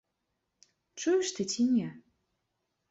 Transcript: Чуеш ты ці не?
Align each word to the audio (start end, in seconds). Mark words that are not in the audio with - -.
Чуеш 1.03 1.27
ты 1.39 1.49
ці 1.55 1.63
не? 1.77 1.89